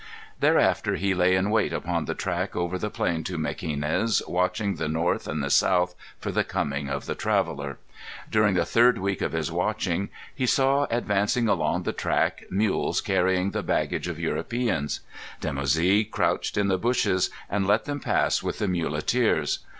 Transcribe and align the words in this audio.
Thereafter 0.39 0.95
he 0.95 1.13
lay 1.13 1.35
in 1.35 1.51
wait 1.51 1.71
upon 1.71 2.05
the 2.05 2.15
track 2.15 2.55
over 2.55 2.79
the 2.79 2.89
plain 2.89 3.23
to 3.25 3.37
Mequinez, 3.37 4.23
watching 4.27 4.73
the 4.77 4.87
north 4.87 5.27
and 5.27 5.43
the 5.43 5.51
south 5.51 5.93
for 6.17 6.31
the 6.31 6.43
coming 6.43 6.89
of 6.89 7.05
the 7.05 7.13
traveller. 7.13 7.77
During 8.27 8.55
the 8.55 8.65
third 8.65 8.97
week 8.97 9.21
of 9.21 9.33
his 9.33 9.51
watching 9.51 10.09
he 10.33 10.47
saw 10.47 10.87
advancing 10.89 11.47
along 11.47 11.83
the 11.83 11.93
track 11.93 12.45
mules 12.49 12.99
carrying 12.99 13.51
the 13.51 13.61
baggage 13.61 14.07
of 14.07 14.19
Europeans. 14.19 15.01
Dimoussi 15.39 16.09
crouched 16.09 16.57
in 16.57 16.67
the 16.67 16.79
bushes 16.79 17.29
and 17.47 17.67
let 17.67 17.85
them 17.85 17.99
pass 17.99 18.41
with 18.41 18.57
the 18.57 18.67
muleteers. 18.67 19.59